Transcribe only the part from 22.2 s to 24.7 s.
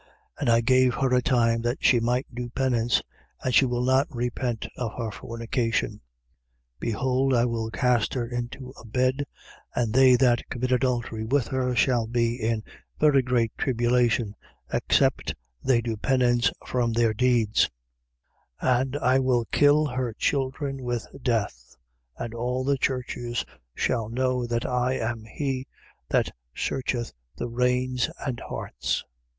all the churches shall know that